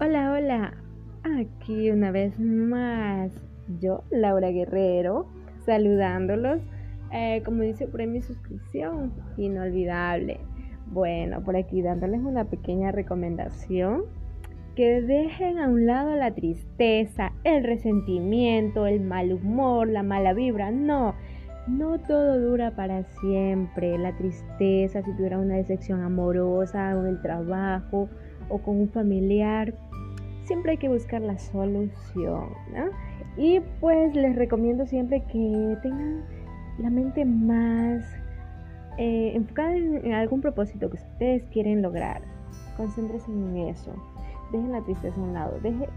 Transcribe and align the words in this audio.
Hola, 0.00 0.32
hola. 0.32 0.74
Aquí 1.22 1.90
una 1.90 2.10
vez 2.10 2.36
más 2.40 3.30
yo, 3.80 4.02
Laura 4.10 4.50
Guerrero, 4.50 5.26
saludándolos. 5.64 6.60
Eh, 7.12 7.42
como 7.44 7.62
dice 7.62 7.86
por 7.86 8.04
mi 8.06 8.20
suscripción, 8.20 9.12
inolvidable. 9.36 10.40
Bueno, 10.86 11.42
por 11.44 11.56
aquí 11.56 11.82
dándoles 11.82 12.20
una 12.20 12.46
pequeña 12.46 12.90
recomendación. 12.90 14.04
Que 14.74 15.02
dejen 15.02 15.58
a 15.58 15.68
un 15.68 15.86
lado 15.86 16.16
la 16.16 16.34
tristeza, 16.34 17.32
el 17.44 17.62
resentimiento, 17.62 18.86
el 18.86 19.00
mal 19.00 19.32
humor, 19.32 19.88
la 19.88 20.02
mala 20.02 20.32
vibra. 20.32 20.70
No, 20.70 21.14
no 21.66 21.98
todo 21.98 22.40
dura 22.40 22.72
para 22.72 23.04
siempre. 23.20 23.96
La 23.98 24.16
tristeza, 24.16 25.02
si 25.02 25.12
tuviera 25.14 25.38
una 25.38 25.56
decepción 25.56 26.02
amorosa 26.02 26.96
o 26.96 27.06
el 27.06 27.20
trabajo 27.22 28.08
o 28.48 28.58
con 28.58 28.80
un 28.80 28.88
familiar, 28.88 29.74
siempre 30.44 30.72
hay 30.72 30.78
que 30.78 30.88
buscar 30.88 31.22
la 31.22 31.38
solución. 31.38 32.48
Y 33.36 33.60
pues 33.80 34.14
les 34.14 34.36
recomiendo 34.36 34.86
siempre 34.86 35.22
que 35.24 35.78
tengan 35.82 36.24
la 36.78 36.90
mente 36.90 37.24
más 37.24 38.04
eh, 38.98 39.32
enfocada 39.34 39.74
en, 39.74 40.12
algún 40.12 40.40
propósito 40.40 40.90
que 40.90 40.96
ustedes 40.96 41.44
quieren 41.52 41.80
lograr. 41.82 42.22
Concéntrense 42.76 43.30
en 43.30 43.56
eso. 43.68 43.92
Dejen 44.50 44.72
la 44.72 44.82
tristeza 44.82 45.18
a 45.18 45.24
un 45.24 45.32
lado. 45.32 45.58
Deje 45.62 45.88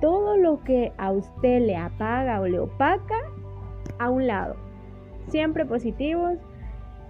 todo 0.00 0.36
lo 0.36 0.62
que 0.62 0.92
a 0.98 1.10
usted 1.10 1.66
le 1.66 1.76
apaga 1.76 2.40
o 2.40 2.46
le 2.46 2.60
opaca 2.60 3.16
a 3.98 4.10
un 4.10 4.26
lado. 4.26 4.67
Siempre 5.30 5.66
positivos, 5.66 6.38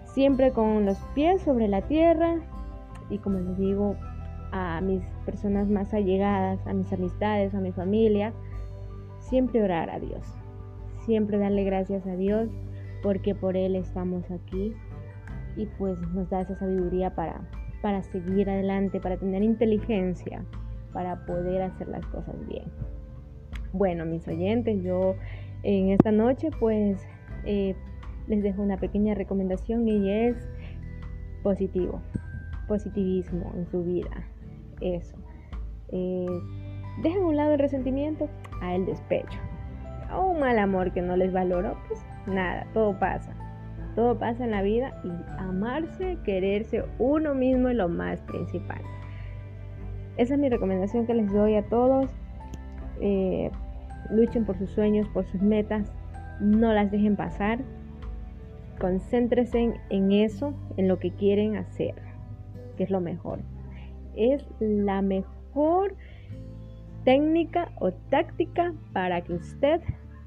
siempre 0.07 0.53
con 0.53 0.85
los 0.85 0.99
pies 1.15 1.41
sobre 1.43 1.69
la 1.69 1.83
tierra 1.83 2.37
y 3.11 3.19
como 3.19 3.39
les 3.39 3.57
digo, 3.59 3.97
a 4.51 4.81
mis 4.81 5.03
personas 5.25 5.69
más 5.69 5.93
allegadas, 5.93 6.67
a 6.67 6.73
mis 6.73 6.93
amistades, 6.93 7.55
a 7.55 7.61
mi 7.61 7.73
familia, 7.73 8.33
siempre 9.21 9.63
orar 9.63 9.91
a 9.91 9.99
Dios, 9.99 10.23
siempre 11.05 11.39
darle 11.39 11.65
gracias 11.65 12.07
a 12.07 12.17
Dios 12.17 12.49
porque 13.03 13.35
por 13.35 13.57
Él 13.57 13.77
estamos 13.77 14.25
aquí 14.31 14.73
y 15.57 15.67
pues 15.79 15.99
nos 16.13 16.29
da 16.31 16.41
esa 16.41 16.57
sabiduría 16.57 17.15
para, 17.15 17.41
para 17.83 18.03
seguir 18.03 18.49
adelante, 18.49 19.01
para 19.01 19.17
tener 19.17 19.43
inteligencia, 19.43 20.45
para 20.93 21.27
poder 21.27 21.63
hacer 21.63 21.89
las 21.89 22.05
cosas 22.07 22.35
bien. 22.49 22.65
Bueno, 23.73 24.07
mis 24.07 24.27
oyentes, 24.27 24.83
yo 24.83 25.15
en 25.63 25.91
esta 25.91 26.11
noche 26.11 26.49
pues 26.59 27.01
eh, 27.45 27.77
les 28.29 28.43
dejo 28.43 28.63
una 28.63 28.77
pequeña 28.77 29.15
recomendación 29.15 29.89
y 29.89 30.11
es 30.11 30.37
positivo, 31.43 32.01
positivismo 32.67 33.53
en 33.57 33.67
su 33.67 33.83
vida 33.83 34.11
eso. 34.81 35.17
Eh, 35.91 36.27
dejen 37.03 37.23
a 37.23 37.27
un 37.27 37.37
lado 37.37 37.53
el 37.53 37.59
resentimiento 37.59 38.29
a 38.61 38.75
el 38.75 38.87
despecho. 38.87 39.39
A 40.11 40.19
un 40.19 40.41
mal 40.41 40.59
amor 40.59 40.93
que 40.93 41.03
no 41.03 41.17
les 41.17 41.33
valoró, 41.33 41.77
pues 41.89 42.01
nada, 42.27 42.67
todo 42.73 42.99
pasa. 42.99 43.35
Todo 43.95 44.19
pasa 44.19 44.45
en 44.45 44.53
la 44.53 44.63
vida 44.63 45.01
y 45.05 45.11
amarse, 45.39 46.19
quererse 46.25 46.85
uno 46.99 47.35
mismo 47.35 47.69
es 47.69 47.77
lo 47.77 47.89
más 47.89 48.21
principal. 48.23 48.81
Esa 50.17 50.35
es 50.35 50.41
mi 50.41 50.49
recomendación 50.49 51.07
que 51.07 51.15
les 51.15 51.33
doy 51.33 51.57
a 51.57 51.63
todos. 51.69 52.11
Eh, 53.01 53.51
luchen 54.11 54.45
por 54.45 54.57
sus 54.57 54.71
sueños, 54.71 55.09
por 55.09 55.25
sus 55.27 55.43
metas. 55.43 55.93
No 56.41 56.73
las 56.73 56.91
dejen 56.91 57.17
pasar. 57.17 57.59
Concéntrense 58.81 59.75
en 59.91 60.13
eso, 60.13 60.55
en 60.77 60.89
lo 60.89 60.99
que 60.99 61.11
quieren 61.11 61.57
hacer, 61.57 61.95
que 62.77 62.85
es 62.85 62.91
lo 62.91 63.01
mejor 63.01 63.41
es 64.19 64.45
la 64.59 65.01
mejor 65.01 65.95
técnica 67.05 67.71
o 67.79 67.93
táctica 67.93 68.75
para 68.93 69.23
que 69.23 69.35
usted 69.35 69.81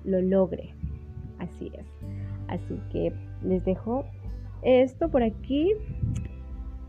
lo 0.06 0.22
logre. 0.22 0.74
Así 1.40 1.72
es. 1.78 1.86
Así 2.48 2.80
que 2.92 3.14
les 3.44 3.64
dejo 3.66 4.06
esto 4.64 5.10
por 5.10 5.22
aquí. 5.22 5.74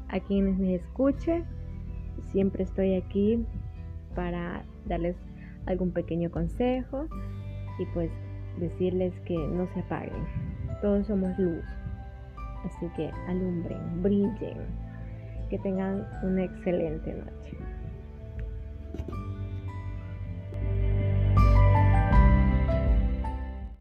A 0.09 0.21
quienes 0.21 0.59
me 0.59 0.75
escuchen, 0.75 1.45
siempre 2.31 2.65
estoy 2.65 2.95
aquí 2.95 3.45
para 4.15 4.63
darles 4.87 5.17
algún 5.67 5.91
pequeño 5.91 6.31
consejo 6.31 7.07
y 7.79 7.87
pues 7.95 8.11
decirles 8.59 9.19
que 9.21 9.37
no 9.37 9.67
se 9.73 9.81
apaguen. 9.81 10.52
Todos 10.83 11.07
somos 11.07 11.39
luz. 11.39 11.65
Así 12.65 12.87
que 12.97 13.11
alumbren, 13.29 14.03
brillen. 14.03 14.59
Que 15.49 15.59
tengan 15.61 16.07
una 16.23 16.45
excelente 16.45 17.15
noche. 17.15 17.57